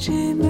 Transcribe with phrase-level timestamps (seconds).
[0.00, 0.49] 寂寞。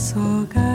[0.00, 0.69] 黄昏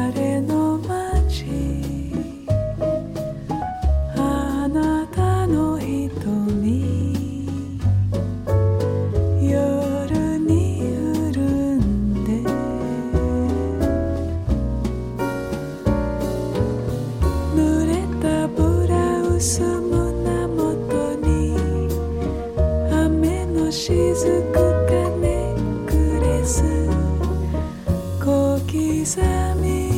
[29.66, 29.96] み